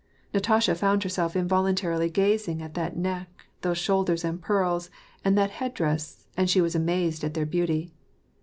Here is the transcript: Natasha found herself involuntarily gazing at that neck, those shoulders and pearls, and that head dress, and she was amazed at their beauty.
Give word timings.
Natasha 0.33 0.73
found 0.73 1.03
herself 1.03 1.35
involuntarily 1.35 2.09
gazing 2.09 2.59
at 2.59 2.73
that 2.73 2.97
neck, 2.97 3.29
those 3.61 3.77
shoulders 3.77 4.23
and 4.25 4.41
pearls, 4.41 4.89
and 5.23 5.37
that 5.37 5.51
head 5.51 5.75
dress, 5.75 6.25
and 6.35 6.49
she 6.49 6.59
was 6.59 6.73
amazed 6.73 7.23
at 7.23 7.35
their 7.35 7.45
beauty. 7.45 7.91